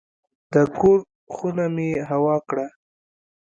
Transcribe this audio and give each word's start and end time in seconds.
د 0.51 0.53
کور 0.79 0.99
خونه 1.33 1.65
مې 1.75 1.89
هوا 2.09 2.35
کړه. 2.49 2.67